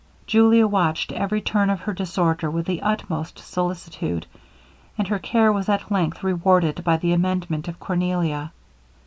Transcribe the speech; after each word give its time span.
Julia 0.25 0.65
watched 0.65 1.11
every 1.11 1.41
turn 1.41 1.69
of 1.69 1.81
her 1.81 1.93
disorder 1.93 2.49
with 2.49 2.65
the 2.65 2.81
utmost 2.81 3.37
solicitude, 3.37 4.25
and 4.97 5.07
her 5.07 5.19
care 5.19 5.51
was 5.53 5.69
at 5.69 5.91
length 5.91 6.23
rewarded 6.23 6.83
by 6.83 6.97
the 6.97 7.13
amendment 7.13 7.67
of 7.67 7.79
Cornelia. 7.79 8.51